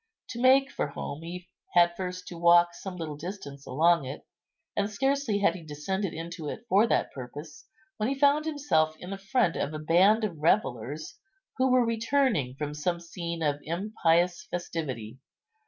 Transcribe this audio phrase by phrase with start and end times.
[0.29, 4.25] To make for home he had first to walk some little distance along it;
[4.75, 9.11] and scarcely had he descended into it for that purpose, when he found himself in
[9.11, 11.19] the front of a band of revellers,
[11.57, 15.19] who were returning from some scene of impious festivity.